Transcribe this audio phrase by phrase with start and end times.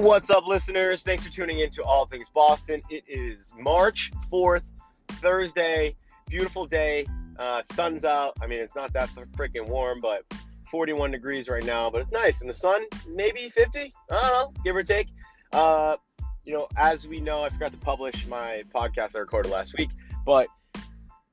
[0.00, 1.02] What's up, listeners?
[1.02, 2.80] Thanks for tuning in to All Things Boston.
[2.88, 4.62] It is March 4th,
[5.08, 5.94] Thursday.
[6.26, 7.04] Beautiful day.
[7.38, 8.34] Uh, sun's out.
[8.40, 10.24] I mean, it's not that freaking warm, but
[10.70, 12.40] 41 degrees right now, but it's nice.
[12.40, 13.78] And the sun, maybe 50?
[13.78, 15.08] I don't know, give or take.
[15.52, 15.98] Uh,
[16.46, 19.90] you know, as we know, I forgot to publish my podcast I recorded last week,
[20.24, 20.48] but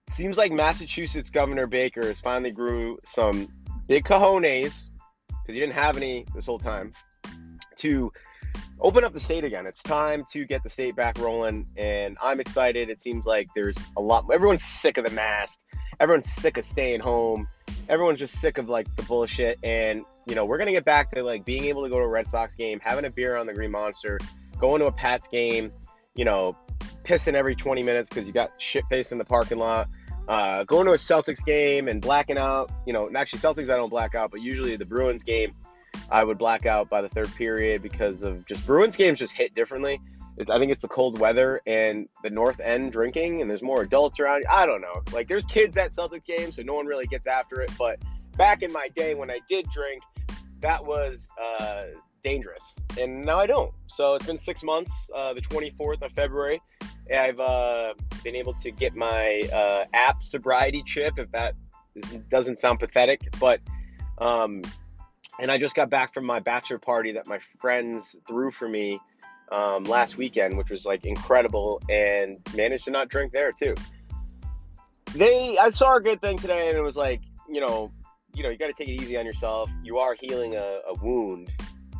[0.09, 3.47] seems like Massachusetts Governor Baker has finally grew some
[3.87, 4.89] big cojones
[5.29, 6.91] because he didn't have any this whole time
[7.77, 8.11] to
[8.79, 9.65] open up the state again.
[9.65, 12.89] It's time to get the state back rolling, and I'm excited.
[12.89, 14.25] It seems like there's a lot.
[14.31, 15.59] Everyone's sick of the mask.
[15.99, 17.47] Everyone's sick of staying home.
[17.89, 19.59] Everyone's just sick of like the bullshit.
[19.63, 22.07] And you know, we're gonna get back to like being able to go to a
[22.07, 24.19] Red Sox game, having a beer on the Green Monster,
[24.59, 25.71] going to a Pats game.
[26.15, 26.57] You know,
[27.03, 29.87] pissing every 20 minutes because you got shit faced in the parking lot.
[30.27, 32.69] Uh, going to a Celtics game and blacking out.
[32.85, 35.53] You know, actually Celtics I don't black out, but usually the Bruins game
[36.09, 39.53] I would black out by the third period because of just Bruins games just hit
[39.53, 40.01] differently.
[40.39, 44.19] I think it's the cold weather and the North End drinking, and there's more adults
[44.19, 44.45] around.
[44.49, 45.01] I don't know.
[45.11, 47.71] Like there's kids at Celtic games, so no one really gets after it.
[47.77, 47.99] But
[48.35, 50.03] back in my day when I did drink,
[50.61, 51.85] that was uh,
[52.23, 53.73] dangerous, and now I don't.
[53.87, 55.09] So it's been six months.
[55.13, 56.61] Uh, the 24th of February,
[57.13, 61.17] I've uh, been able to get my uh, app sobriety chip.
[61.17, 61.55] If that
[62.29, 63.59] doesn't sound pathetic, but
[64.19, 64.61] um,
[65.39, 68.99] and I just got back from my bachelor party that my friends threw for me
[69.51, 73.75] um, last weekend, which was like incredible, and managed to not drink there too.
[75.13, 77.91] They, I saw a good thing today, and it was like, you know,
[78.33, 79.71] you know, you got to take it easy on yourself.
[79.83, 81.49] You are healing a, a wound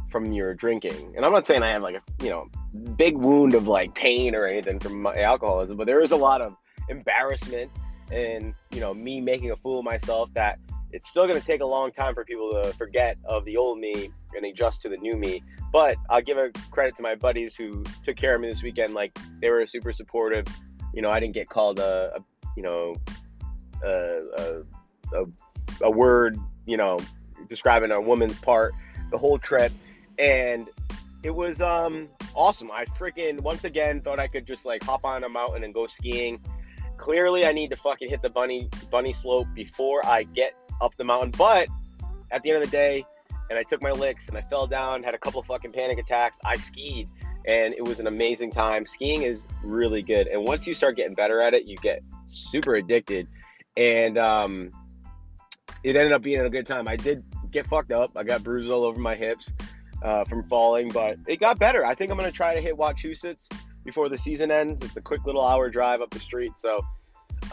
[0.10, 2.48] from your drinking, and I'm not saying I have like a, you know,
[2.96, 6.42] big wound of like pain or anything from my alcoholism, but there is a lot
[6.42, 6.56] of
[6.90, 7.72] embarrassment
[8.12, 10.60] and you know me making a fool of myself that
[10.92, 13.80] it's still going to take a long time for people to forget of the old
[13.80, 15.44] me and adjust to the new me.
[15.72, 18.94] But I'll give a credit to my buddies who took care of me this weekend.
[18.94, 20.46] Like they were super supportive.
[20.94, 22.20] You know, I didn't get called a, a
[22.56, 22.96] you know,
[23.84, 24.62] a, a,
[25.14, 25.26] a,
[25.82, 26.98] a word, you know,
[27.50, 28.74] describing a woman's part
[29.12, 29.72] the whole trip.
[30.18, 30.70] And
[31.24, 32.72] it was um awesome.
[32.72, 35.88] I freaking once again thought I could just like hop on a mountain and go
[35.88, 36.40] skiing.
[36.98, 41.04] Clearly, I need to fucking hit the bunny bunny slope before I get up the
[41.04, 41.32] mountain.
[41.38, 41.68] But
[42.32, 43.06] at the end of the day,
[43.50, 46.40] and I took my licks and I fell down, had a couple fucking panic attacks.
[46.44, 47.10] I skied
[47.46, 48.86] and it was an amazing time.
[48.86, 50.28] Skiing is really good.
[50.28, 53.28] And once you start getting better at it, you get super addicted.
[53.78, 54.72] And um,
[55.84, 56.90] it ended up being a good time.
[56.90, 58.12] I did get fucked up.
[58.18, 59.54] I got bruises all over my hips
[60.04, 61.86] uh, from falling, but it got better.
[61.86, 63.50] I think I'm going to try to hit Wachusett
[63.86, 64.84] before the season ends.
[64.84, 66.52] It's a quick little hour drive up the street.
[66.58, 66.86] So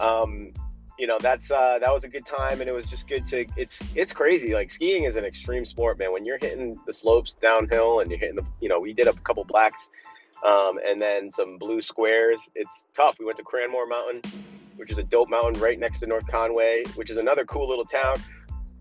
[0.01, 0.53] um,
[0.99, 3.47] you know that's uh, that was a good time and it was just good to
[3.57, 6.13] it's it's crazy like skiing is an extreme sport man.
[6.13, 9.13] When you're hitting the slopes downhill and you're hitting the you know we did a
[9.13, 9.91] couple blacks
[10.45, 13.19] um, and then some blue squares it's tough.
[13.19, 14.23] We went to cranmore mountain
[14.77, 17.85] which is a dope mountain right next to north conway which is another cool little
[17.85, 18.17] town.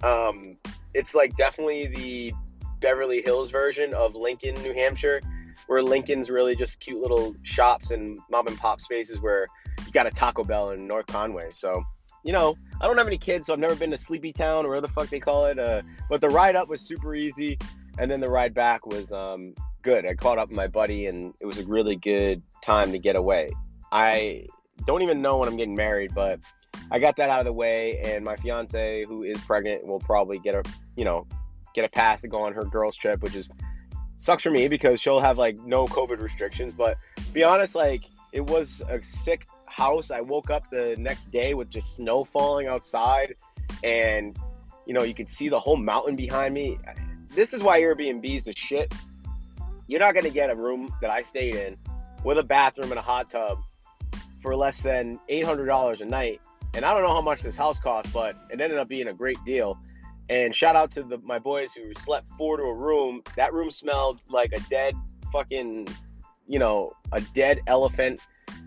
[0.03, 0.57] Um,
[0.93, 2.33] it's like definitely the
[2.79, 5.21] beverly hills version of lincoln new hampshire
[5.67, 9.47] where lincoln's really just cute little shops and mom and pop spaces where
[9.85, 11.81] you got a taco bell in north conway so
[12.23, 14.69] you know, I don't have any kids, so I've never been to Sleepy Town or
[14.69, 15.59] whatever the fuck they call it.
[15.59, 17.57] Uh, but the ride up was super easy,
[17.97, 20.05] and then the ride back was um, good.
[20.05, 23.15] I caught up with my buddy, and it was a really good time to get
[23.15, 23.51] away.
[23.91, 24.47] I
[24.85, 26.39] don't even know when I'm getting married, but
[26.91, 30.39] I got that out of the way, and my fiance, who is pregnant, will probably
[30.39, 30.63] get a
[30.95, 31.27] you know
[31.75, 33.51] get a pass to go on her girls trip, which is
[34.17, 36.73] sucks for me because she'll have like no COVID restrictions.
[36.73, 36.97] But
[37.33, 40.11] be honest, like it was a sick house.
[40.11, 43.35] I woke up the next day with just snow falling outside,
[43.83, 44.37] and
[44.85, 46.77] you know you could see the whole mountain behind me.
[47.29, 48.93] This is why Airbnb is the shit.
[49.87, 51.77] You're not gonna get a room that I stayed in
[52.23, 53.59] with a bathroom and a hot tub
[54.41, 56.39] for less than eight hundred dollars a night.
[56.75, 59.13] And I don't know how much this house cost, but it ended up being a
[59.13, 59.77] great deal.
[60.29, 63.21] And shout out to the, my boys who slept four to a room.
[63.35, 64.95] That room smelled like a dead
[65.31, 65.87] fucking,
[66.47, 68.19] you know, a dead elephant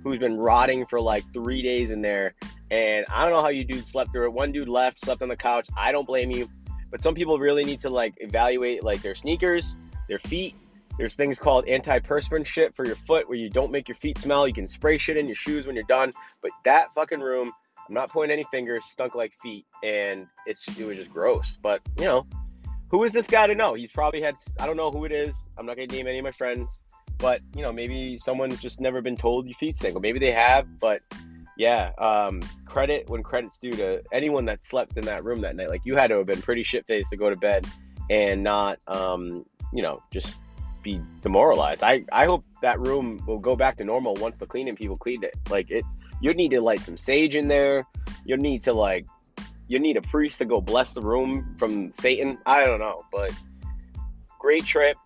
[0.06, 2.34] who's been rotting for like three days in there.
[2.70, 4.32] And I don't know how you dudes slept through it.
[4.32, 5.68] One dude left, slept on the couch.
[5.76, 6.48] I don't blame you.
[6.92, 9.76] But some people really need to like evaluate like their sneakers,
[10.08, 10.54] their feet.
[10.96, 14.46] There's things called antiperspirant shit for your foot where you don't make your feet smell.
[14.46, 16.12] You can spray shit in your shoes when you're done.
[16.40, 17.52] But that fucking room,
[17.88, 19.66] I'm not pointing any fingers, stunk like feet.
[19.82, 21.58] And it's it was just gross.
[21.60, 22.26] But you know,
[22.90, 23.74] who is this guy to know?
[23.74, 25.50] He's probably had I don't know who it is.
[25.58, 26.80] I'm not gonna name any of my friends.
[27.18, 30.32] But you know, maybe someone's just never been told your feet stink, or maybe they
[30.32, 30.78] have.
[30.78, 31.00] But
[31.56, 35.70] yeah, um, credit when credit's due to anyone that slept in that room that night.
[35.70, 37.66] Like you had to have been pretty shit faced to go to bed
[38.10, 40.36] and not, um, you know, just
[40.82, 41.82] be demoralized.
[41.82, 45.24] I, I hope that room will go back to normal once the cleaning people cleaned
[45.24, 45.34] it.
[45.50, 45.84] Like it,
[46.20, 47.84] you need to light some sage in there.
[48.24, 49.06] You need to like,
[49.66, 52.38] you need a priest to go bless the room from Satan.
[52.46, 53.32] I don't know, but
[54.38, 54.96] great trip.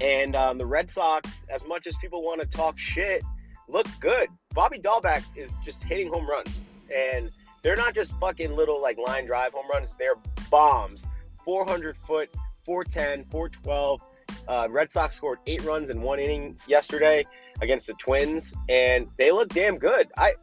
[0.00, 3.22] And um, the Red Sox, as much as people want to talk shit,
[3.68, 4.28] look good.
[4.54, 6.60] Bobby Dalbec is just hitting home runs,
[6.94, 7.30] and
[7.62, 9.96] they're not just fucking little like line drive home runs.
[9.98, 10.16] They're
[10.50, 11.06] bombs.
[11.44, 12.30] 400 foot,
[12.64, 14.00] 410, 412.
[14.48, 17.26] Uh, Red Sox scored eight runs in one inning yesterday
[17.60, 20.08] against the Twins, and they look damn good.
[20.16, 20.34] I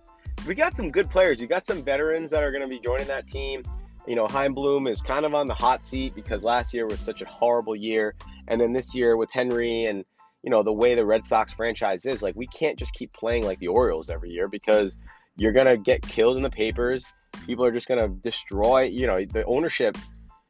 [0.47, 1.41] we got some good players.
[1.41, 3.63] You got some veterans that are going to be joining that team.
[4.07, 7.01] You know, Chaim Bloom is kind of on the hot seat because last year was
[7.01, 8.15] such a horrible year,
[8.47, 10.05] and then this year with Henry and
[10.43, 13.45] you know the way the Red Sox franchise is, like we can't just keep playing
[13.45, 14.97] like the Orioles every year because
[15.35, 17.03] you're gonna get killed in the papers.
[17.45, 18.83] People are just gonna destroy.
[18.83, 19.97] You know, the ownership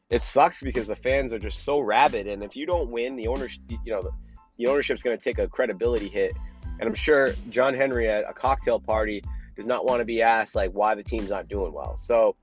[0.10, 3.28] it sucks because the fans are just so rabid, and if you don't win, the
[3.28, 4.12] ownership, you know, the,
[4.58, 6.34] the ownership's to take a credibility hit.
[6.80, 9.24] And I'm sure John Henry at a cocktail party
[9.56, 11.98] does not want to be asked like why the team's not doing well.
[11.98, 12.36] So,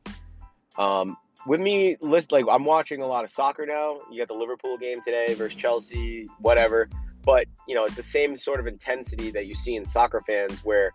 [0.77, 4.01] um, with me, list like I'm watching a lot of soccer now.
[4.11, 6.89] You got the Liverpool game today versus Chelsea, whatever.
[7.25, 10.65] But you know, it's the same sort of intensity that you see in soccer fans.
[10.65, 10.93] Where,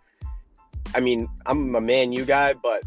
[0.94, 2.82] I mean, I'm a Man U guy, but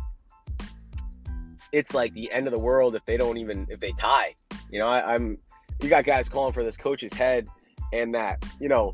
[1.71, 4.36] it's like the end of the world if they don't even if they tie.
[4.71, 5.38] You know, I, I'm
[5.81, 7.48] you got guys calling for this coach's head
[7.92, 8.94] and that, you know,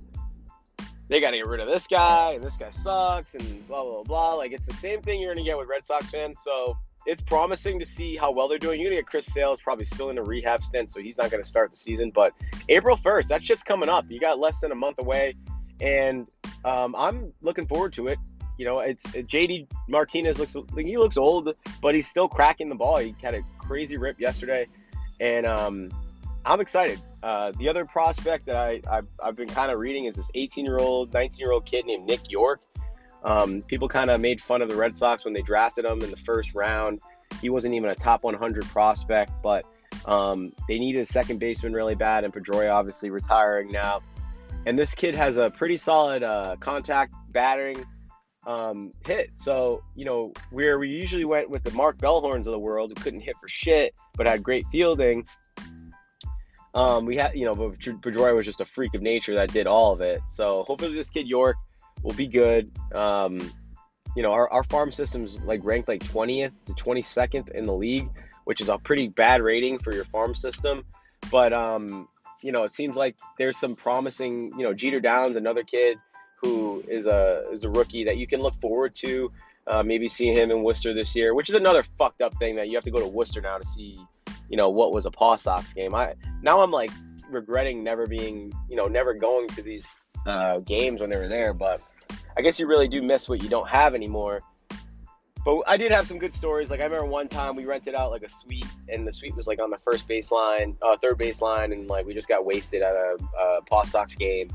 [1.08, 4.04] they got to get rid of this guy and this guy sucks and blah blah
[4.04, 4.34] blah.
[4.36, 6.42] Like it's the same thing you're gonna get with Red Sox fans.
[6.44, 8.80] So it's promising to see how well they're doing.
[8.80, 11.44] You're gonna get Chris Sales probably still in a rehab stint, so he's not gonna
[11.44, 12.12] start the season.
[12.14, 12.34] But
[12.68, 14.06] April 1st, that shit's coming up.
[14.10, 15.36] You got less than a month away,
[15.80, 16.28] and
[16.66, 18.20] um, I'm looking forward to it.
[18.58, 22.98] You know, it's JD Martinez looks he looks old, but he's still cracking the ball.
[22.98, 24.68] He had a crazy rip yesterday,
[25.20, 25.90] and um,
[26.46, 27.00] I'm excited.
[27.24, 30.66] Uh, the other prospect that I I've, I've been kind of reading is this 18
[30.66, 32.62] year old, 19 year old kid named Nick Yorke.
[33.24, 36.12] Um, people kind of made fun of the Red Sox when they drafted him in
[36.12, 37.02] the first round.
[37.42, 39.66] He wasn't even a top 100 prospect, but
[40.06, 44.02] um, they needed a second baseman really bad, and Pedroia obviously retiring now.
[44.66, 47.86] And this kid has a pretty solid uh, contact battering
[48.46, 49.32] um, hit.
[49.36, 53.02] So, you know, where we usually went with the Mark Bellhorns of the world who
[53.02, 55.26] couldn't hit for shit but had great fielding,
[56.74, 59.92] um, we had, you know, Pedroia was just a freak of nature that did all
[59.92, 60.22] of it.
[60.28, 61.58] So hopefully this kid Yorke
[62.04, 62.72] will be good.
[62.94, 63.40] Um,
[64.16, 68.10] you know, our, our farm system's like ranked like 20th to 22nd in the league,
[68.46, 70.84] which is a pretty bad rating for your farm system.
[71.32, 72.08] But, um,
[72.42, 75.98] you know, it seems like there's some promising, you know, Jeter Downs, another kid
[76.42, 79.32] who is a is a rookie that you can look forward to.
[79.68, 82.70] Uh, maybe seeing him in Worcester this year, which is another fucked up thing that
[82.70, 84.00] you have to go to Worcester now to see,
[84.50, 85.94] you know, what was a Paw Sox game.
[85.94, 86.90] I now I'm like
[87.30, 89.96] regretting never being, you know, never going to these
[90.26, 91.54] uh, games when they were there.
[91.54, 91.82] But
[92.38, 94.42] I guess you really do miss what you don't have anymore.
[95.46, 96.70] But I did have some good stories.
[96.70, 99.48] Like I remember one time we rented out like a suite, and the suite was
[99.48, 102.94] like on the first baseline, uh, third baseline, and like we just got wasted at
[102.94, 104.50] a, a Paw Sox game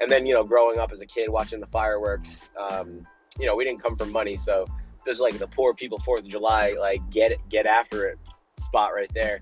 [0.00, 3.06] and then you know growing up as a kid watching the fireworks um,
[3.38, 4.66] you know we didn't come from money so
[5.04, 8.18] there's like the poor people fourth of july like get it get after it
[8.58, 9.40] spot right there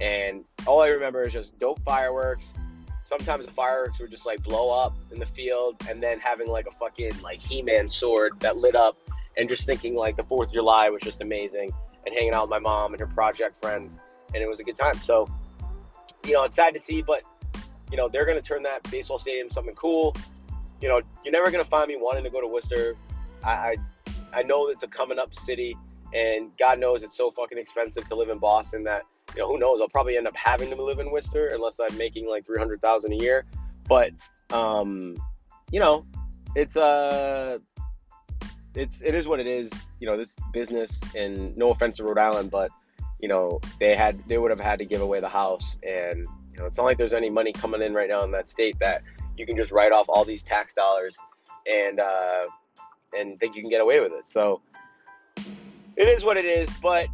[0.00, 2.54] and all i remember is just dope fireworks
[3.02, 6.66] sometimes the fireworks would just like blow up in the field and then having like
[6.66, 8.96] a fucking like he-man sword that lit up
[9.36, 11.72] and just thinking like the fourth of july was just amazing
[12.06, 13.98] and hanging out with my mom and her project friends
[14.34, 15.28] and it was a good time so
[16.26, 17.22] you know it's sad to see but
[17.90, 20.16] you know, they're going to turn that baseball stadium something cool.
[20.80, 22.94] You know, you're never going to find me wanting to go to Worcester.
[23.44, 23.76] I, I,
[24.32, 25.76] I know it's a coming up city,
[26.14, 29.02] and God knows it's so fucking expensive to live in Boston that
[29.34, 31.96] you know who knows I'll probably end up having to live in Worcester unless I'm
[31.96, 33.44] making like three hundred thousand a year.
[33.88, 34.12] But
[34.52, 35.16] um,
[35.70, 36.04] you know,
[36.54, 37.58] it's uh
[38.74, 39.70] it's it is what it is.
[40.00, 42.70] You know, this business, and no offense to Rhode Island, but
[43.20, 46.58] you know they had they would have had to give away the house, and you
[46.58, 49.02] know, it's not like there's any money coming in right now in that state that
[49.36, 51.18] you can just write off all these tax dollars
[51.70, 52.46] and uh,
[53.16, 54.26] and think you can get away with it.
[54.26, 54.60] So
[56.00, 56.72] it is what it is.
[56.74, 57.08] But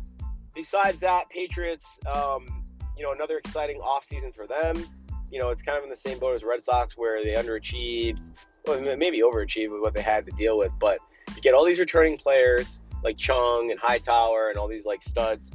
[0.55, 2.65] besides that, Patriots, um,
[2.97, 4.85] you know, another exciting offseason for them.
[5.31, 8.23] You know, it's kind of in the same boat as Red Sox where they underachieved,
[8.65, 10.71] well, maybe overachieved with what they had to deal with.
[10.79, 10.99] But
[11.35, 15.51] you get all these returning players like Chung and Hightower and all these like studs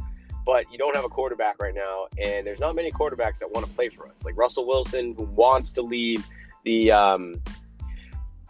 [0.46, 3.66] but you don't have a quarterback right now, and there's not many quarterbacks that want
[3.66, 4.26] to play for us.
[4.26, 6.26] Like Russell Wilson, who wants to leave
[6.66, 7.36] the um,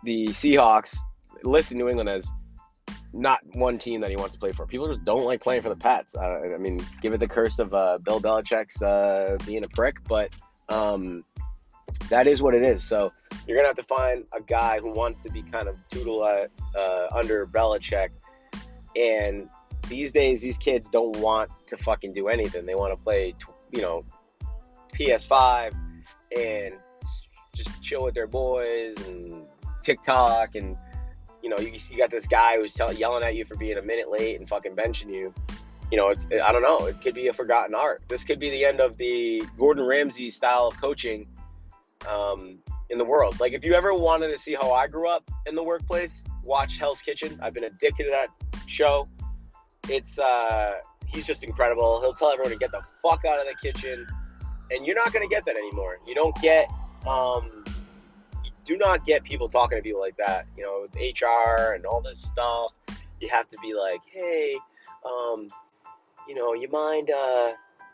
[0.04, 0.98] the Seahawks,
[1.44, 2.30] listed New England as
[3.14, 4.66] not one team that he wants to play for.
[4.66, 6.16] People just don't like playing for the Pats.
[6.16, 9.96] Uh, I mean, give it the curse of uh, Bill Belichick's uh, being a prick,
[10.08, 10.30] but
[10.70, 11.26] um,
[12.10, 12.84] that is what it is.
[12.84, 13.12] So
[13.48, 17.08] you're gonna have to find a guy who wants to be kind of tuteled uh,
[17.14, 18.10] under Belichick.
[18.96, 19.50] And
[19.88, 22.66] these days, these kids don't want to fucking do anything.
[22.66, 23.36] They want to play,
[23.72, 24.06] you know,
[24.94, 25.74] PS5
[26.38, 26.76] and
[27.56, 29.46] just chill with their boys and
[29.82, 30.78] TikTok and
[31.42, 33.82] you know you, you got this guy who's tell, yelling at you for being a
[33.82, 35.34] minute late and fucking benching you.
[35.92, 36.86] You know it's i don't know.
[36.86, 38.02] It could be a forgotten art.
[38.08, 41.28] This could be the end of the gordon ramsay style of coaching
[42.08, 43.40] um, in the world.
[43.40, 46.78] Like if you ever wanted to see how i grew up in the workplace watch
[46.78, 47.40] hell's kitchen.
[47.42, 48.30] I've been addicted to that
[48.68, 49.08] show.
[49.90, 50.74] It's uh
[51.14, 52.00] he's just incredible.
[52.02, 54.08] He'll tell everyone to get the fuck out of the kitchen.
[54.72, 56.00] And you're not to get that anymore.
[56.08, 56.70] You don't get
[57.06, 57.61] um,
[58.66, 60.46] do not get people talking to people like that.
[60.58, 62.74] You know, with HR and all this stuff,
[63.20, 64.58] you have to be like, hey,
[65.06, 65.48] um,
[66.28, 67.52] you know, you mind, uh,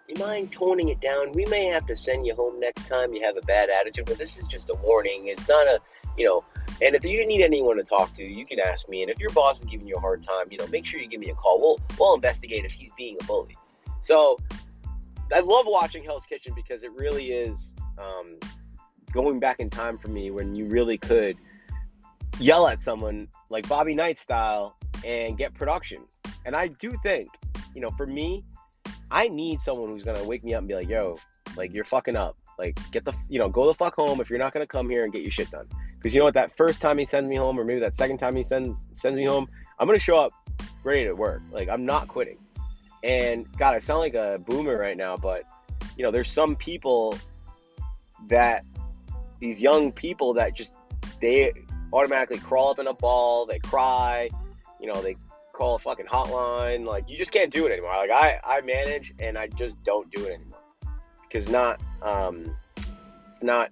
[0.08, 1.32] you mind toning it down?
[1.34, 4.18] We may have to send you home next time you have a bad attitude, but
[4.18, 5.28] this is just a warning.
[5.28, 5.80] It's not a,
[6.18, 6.44] you know,
[6.82, 9.02] and if you need anyone to talk to, you can ask me.
[9.02, 11.08] And if your boss is giving you a hard time, you know, make sure you
[11.08, 11.60] give me a call.
[11.60, 13.58] We'll we'll investigate if he's being a bully.
[14.02, 14.38] So
[15.34, 18.36] I love watching Hell's Kitchen because it really is um,
[19.12, 21.38] going back in time for me when you really could
[22.40, 26.04] yell at someone like Bobby Knight style and get production.
[26.46, 27.30] And I do think,
[27.74, 28.44] you know, for me,
[29.10, 31.18] I need someone who's gonna wake me up and be like, "Yo,
[31.56, 32.36] like you're fucking up.
[32.60, 35.04] Like get the, you know, go the fuck home if you're not gonna come here
[35.04, 37.36] and get your shit done." Because you know what, that first time he sends me
[37.36, 39.48] home, or maybe that second time he sends sends me home,
[39.80, 40.32] I'm gonna show up
[40.84, 41.42] ready to work.
[41.52, 42.38] Like I'm not quitting.
[43.04, 45.44] And God, I sound like a boomer right now, but
[45.98, 47.18] you know, there's some people
[48.28, 48.66] that
[49.40, 50.74] these young people that just
[51.22, 51.54] they
[51.94, 54.30] automatically crawl up in a ball, they cry,
[54.80, 55.16] you know, they
[55.54, 56.86] call a fucking hotline.
[56.86, 57.96] Like you just can't do it anymore.
[57.96, 60.60] Like I, I manage and I just don't do it anymore
[61.24, 62.56] because not, um,
[63.28, 63.72] it's not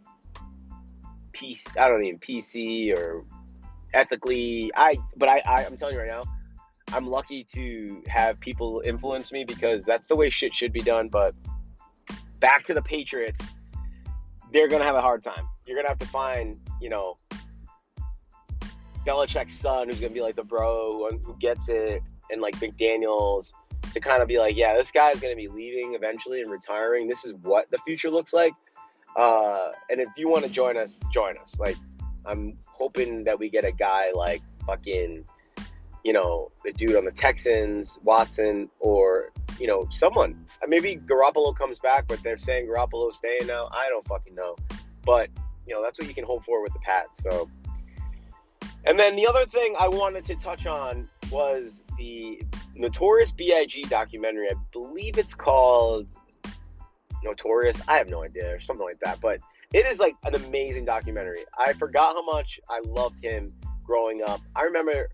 [1.33, 1.77] PC.
[1.79, 3.23] I don't even PC or
[3.93, 4.71] ethically.
[4.75, 6.23] I, but I, I, I'm telling you right now,
[6.93, 11.09] I'm lucky to have people influence me because that's the way shit should be done.
[11.09, 11.33] But
[12.39, 13.51] back to the Patriots,
[14.53, 17.15] they're gonna have a hard time you're gonna have to find, you know,
[19.05, 23.53] Belichick's son, who's gonna be like the bro who gets it, and like McDaniels
[23.93, 27.07] to kind of be like, yeah, this guy's gonna be leaving eventually and retiring.
[27.07, 28.53] This is what the future looks like.
[29.15, 31.57] Uh, and if you want to join us, join us.
[31.59, 31.77] Like,
[32.25, 35.23] I'm hoping that we get a guy like fucking,
[36.03, 40.45] you know, the dude on the Texans, Watson, or you know, someone.
[40.67, 43.69] Maybe Garoppolo comes back, but they're saying Garoppolo's staying now.
[43.71, 44.55] I don't fucking know.
[45.05, 45.29] But
[45.67, 47.23] you know that's what you can hope for with the Pats.
[47.23, 47.49] So,
[48.85, 52.41] and then the other thing I wanted to touch on was the
[52.75, 53.83] Notorious B.I.G.
[53.83, 54.49] documentary.
[54.49, 56.07] I believe it's called
[57.23, 57.81] Notorious.
[57.87, 59.39] I have no idea or something like that, but
[59.73, 61.43] it is like an amazing documentary.
[61.57, 63.53] I forgot how much I loved him
[63.83, 64.41] growing up.
[64.55, 65.09] I remember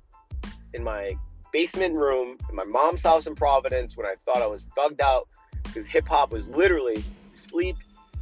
[0.73, 1.15] in my
[1.51, 5.27] basement room in my mom's house in Providence when I thought I was thugged out
[5.63, 7.03] because hip hop was literally
[7.35, 7.77] sleep,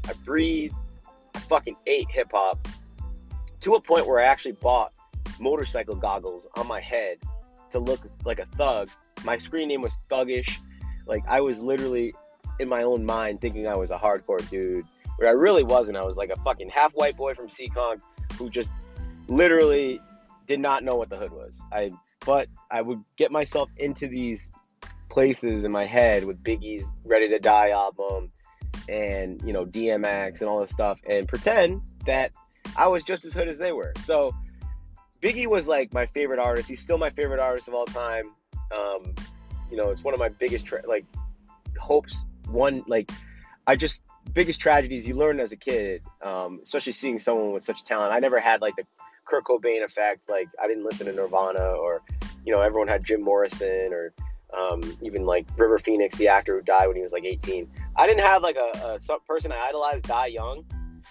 [0.08, 0.74] I breathe,
[1.40, 2.68] fucking ate hip hop
[3.62, 4.94] to a point where I actually bought
[5.40, 7.18] motorcycle goggles on my head
[7.72, 8.90] to look like a thug.
[9.24, 10.58] My screen name was Thuggish.
[11.06, 12.14] Like I was literally
[12.60, 14.86] in my own mind thinking I was a hardcore dude,
[15.18, 15.98] but I really wasn't.
[15.98, 18.02] I was like a fucking half white boy from Seekonk
[18.38, 18.72] who just
[19.28, 20.00] literally
[20.48, 21.64] did not know what the hood was.
[21.72, 21.92] I
[22.26, 24.52] but I would get myself into these
[25.10, 28.32] places in my head with Biggie's Ready to Die album
[28.90, 32.32] and you know DMX and all this stuff and pretend that
[32.76, 33.94] I was just as hood as they were.
[34.00, 34.34] So
[35.22, 36.70] Biggie was like my favorite artist.
[36.70, 38.32] He's still my favorite artist of all time.
[38.76, 39.14] Um,
[39.70, 41.06] you know, it's one of my biggest tra- like
[41.78, 42.26] hopes.
[42.48, 43.12] One like
[43.68, 44.02] I just
[44.34, 48.12] biggest tragedies you learn as a kid, um, especially seeing someone with such talent.
[48.12, 48.84] I never had like the
[49.26, 50.28] Kurt Cobain effect.
[50.30, 52.02] Like I didn't listen to Nirvana or
[52.46, 54.14] you know everyone had Jim Morrison or
[54.58, 57.70] um, even like River Phoenix, the actor who died when he was like 18.
[58.00, 60.64] I didn't have like a, a person I idolized die young.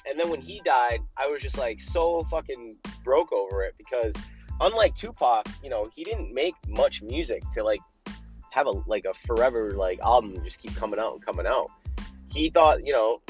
[0.08, 4.16] And then when he died, I was just like so fucking broke over it because
[4.62, 7.80] unlike Tupac, you know, he didn't make much music to like
[8.52, 11.70] have a like a forever like album just keep coming out and coming out.
[12.28, 13.20] He thought, you know,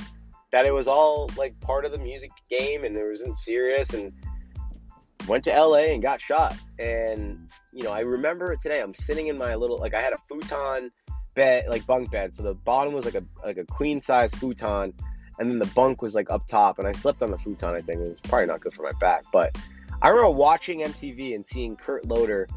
[0.52, 4.12] that it was all like part of the music game and it wasn't serious and
[5.26, 6.56] went to LA and got shot.
[6.78, 8.80] And you know, I remember it today.
[8.80, 10.92] I'm sitting in my little like I had a futon
[11.38, 12.35] bed, like bunk bed.
[12.35, 14.92] So the bottom was like a like a queen size futon,
[15.38, 16.78] and then the bunk was like up top.
[16.78, 17.75] And I slept on the futon.
[17.75, 19.57] I think it was probably not good for my back, but
[20.02, 22.49] I remember watching MTV and seeing Kurt Loder,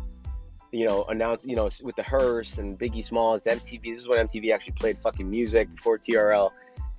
[0.71, 3.43] you know, announce, you know, with the hearse and Biggie Smalls.
[3.43, 3.83] MTV.
[3.83, 6.49] This is when MTV actually played fucking music before TRL,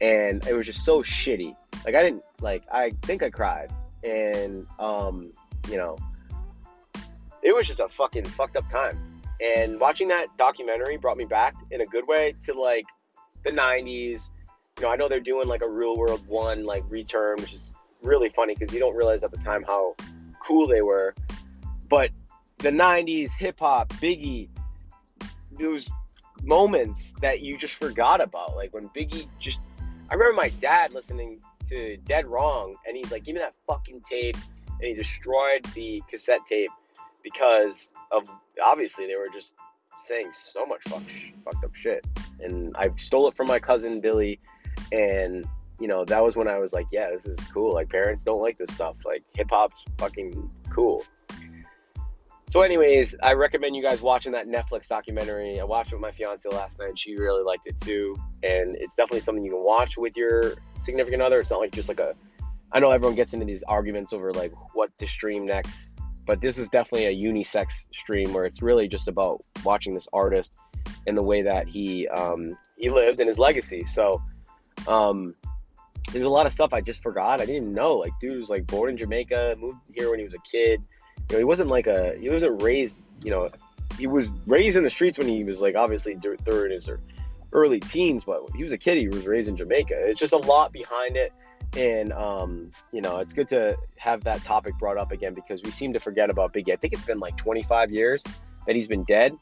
[0.01, 1.57] and it was just so shitty.
[1.85, 3.71] Like I didn't like I think I cried
[4.05, 5.33] and um,
[5.71, 5.99] you know,
[7.43, 9.12] it was just a fucking fucked up time.
[9.43, 12.85] And watching that documentary brought me back in a good way to like
[13.45, 14.29] the 90s.
[14.79, 17.75] You know, I know they're doing like a real world one like return, which is
[18.03, 19.97] really funny because you don't realize at the time how
[20.41, 21.15] cool they were.
[21.89, 22.11] But
[22.59, 24.49] the 90s, hip hop, Biggie,
[25.59, 25.91] those
[26.43, 28.57] moments that you just forgot about.
[28.57, 29.61] Like when Biggie just,
[30.09, 34.03] I remember my dad listening to Dead Wrong and he's like, give me that fucking
[34.03, 34.37] tape.
[34.67, 36.71] And he destroyed the cassette tape
[37.23, 38.29] because of
[38.63, 39.55] obviously they were just
[39.97, 41.03] saying so much fuck,
[41.45, 42.07] fucked up shit.
[42.41, 44.41] And I stole it from my cousin Billy,
[44.91, 45.45] and
[45.79, 47.75] you know that was when I was like, yeah, this is cool.
[47.75, 48.97] Like parents don't like this stuff.
[49.05, 51.05] Like hip hop's fucking cool.
[52.51, 55.59] So, anyways, I recommend you guys watching that Netflix documentary.
[55.59, 58.15] I watched it with my fiance last night, and she really liked it too.
[58.43, 61.41] And it's definitely something you can watch with your significant other.
[61.41, 62.15] It's not like just like a.
[62.71, 65.95] I know everyone gets into these arguments over like what to stream next
[66.27, 70.53] but this is definitely a unisex stream where it's really just about watching this artist
[71.07, 73.85] and the way that he um, he lived and his legacy.
[73.85, 74.23] So
[74.87, 75.35] um,
[76.13, 77.41] there's a lot of stuff I just forgot.
[77.41, 77.95] I didn't know.
[77.95, 80.83] Like, dude was like born in Jamaica, moved here when he was a kid.
[81.31, 83.03] You know, he wasn't like a he wasn't raised.
[83.25, 83.49] You know,
[83.99, 86.89] he was raised in the streets when he was like obviously during his
[87.53, 88.99] early teens, but he was a kid.
[88.99, 89.95] He was raised in Jamaica.
[89.95, 91.33] It's just a lot behind it
[91.77, 95.71] and um, you know it's good to have that topic brought up again because we
[95.71, 96.73] seem to forget about Biggie.
[96.73, 98.25] I think it's been like 25 years
[98.67, 99.37] that he's been dead,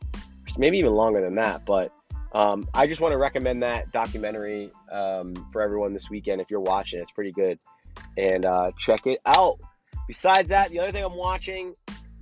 [0.58, 1.64] maybe even longer than that.
[1.64, 1.92] But
[2.32, 6.40] um, I just want to recommend that documentary um, for everyone this weekend.
[6.40, 7.58] If you're watching, it's pretty good,
[8.16, 9.58] and uh, check it out.
[10.06, 11.74] Besides that, the other thing I'm watching,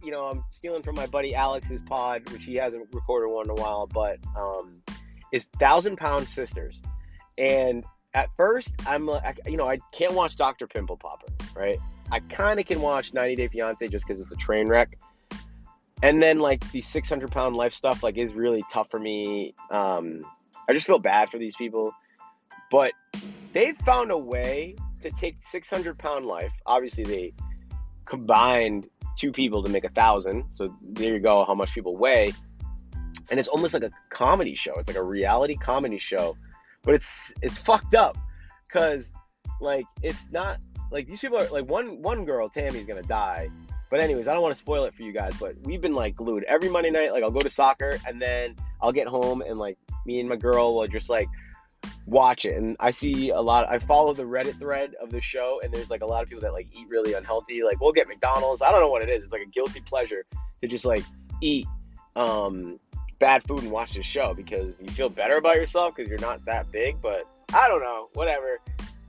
[0.02, 3.50] you know, I'm stealing from my buddy Alex's pod, which he hasn't recorded one in
[3.50, 4.82] a while, but um,
[5.32, 6.82] is Thousand Pound Sisters,
[7.36, 7.84] and
[8.18, 10.66] at first I'm like, you know, I can't watch Dr.
[10.66, 11.78] Pimple Popper, right?
[12.10, 14.98] I kind of can watch 90 Day Fiance just because it's a train wreck.
[16.02, 19.54] And then like the 600 pound life stuff like is really tough for me.
[19.70, 20.24] Um,
[20.68, 21.92] I just feel bad for these people,
[22.72, 22.92] but
[23.52, 26.52] they've found a way to take 600 pound life.
[26.66, 27.32] Obviously, they
[28.04, 30.44] combined two people to make a thousand.
[30.50, 32.32] So there you go, how much people weigh.
[33.30, 34.74] And it's almost like a comedy show.
[34.78, 36.36] It's like a reality comedy show
[36.88, 38.16] but it's it's fucked up
[38.66, 39.12] because
[39.60, 40.56] like it's not
[40.90, 43.50] like these people are like one one girl Tammy's gonna die.
[43.90, 46.16] But anyways, I don't want to spoil it for you guys, but we've been like
[46.16, 47.12] glued every Monday night.
[47.12, 50.36] Like I'll go to soccer and then I'll get home and like me and my
[50.36, 51.28] girl will just like
[52.06, 52.56] watch it.
[52.56, 53.68] And I see a lot.
[53.68, 56.40] I follow the Reddit thread of the show, and there's like a lot of people
[56.40, 57.62] that like eat really unhealthy.
[57.62, 58.62] Like we'll get McDonald's.
[58.62, 59.24] I don't know what it is.
[59.24, 60.24] It's like a guilty pleasure
[60.62, 61.04] to just like
[61.42, 61.66] eat
[62.16, 62.80] um
[63.18, 66.44] bad food and watch this show because you feel better about yourself because you're not
[66.44, 67.00] that big.
[67.00, 68.58] But I don't know, whatever.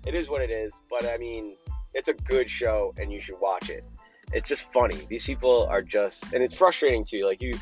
[0.06, 0.80] It is what it is.
[0.89, 1.56] But I mean,
[1.93, 3.84] it's a good show and you should watch it.
[4.32, 5.00] It's just funny.
[5.10, 7.26] These people are just, and it's frustrating too.
[7.26, 7.54] Like you,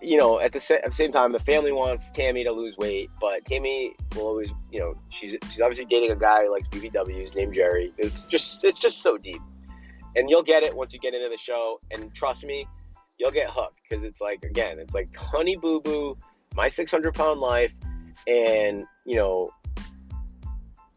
[0.00, 2.76] you know, at the, sa- at the same time, the family wants Tammy to lose
[2.76, 6.68] weight, but Tammy will always, you know, she's she's obviously dating a guy who likes
[6.68, 7.92] BBWs named Jerry.
[7.98, 9.40] It's just it's just so deep,
[10.14, 11.80] and you'll get it once you get into the show.
[11.90, 12.68] And trust me,
[13.18, 16.16] you'll get hooked because it's like again, it's like Honey Boo Boo,
[16.54, 17.74] My 600 Pound Life,
[18.26, 19.50] and you know,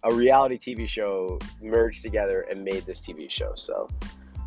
[0.04, 3.54] a reality TV show merged together and made this TV show.
[3.56, 3.88] So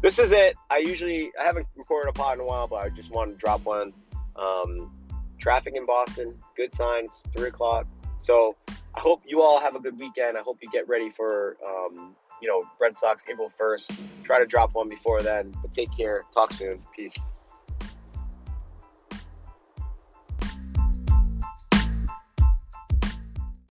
[0.02, 0.56] this is it.
[0.70, 3.38] I usually I haven't recorded a pod in a while, but I just wanted to
[3.38, 3.92] drop one.
[4.36, 4.90] Um,
[5.38, 7.86] traffic in Boston, good signs, three o'clock.
[8.18, 10.38] So I hope you all have a good weekend.
[10.38, 13.90] I hope you get ready for um, you know Red Sox April first.
[14.22, 15.54] Try to drop one before then.
[15.62, 16.22] But take care.
[16.34, 16.80] Talk soon.
[16.94, 17.18] Peace.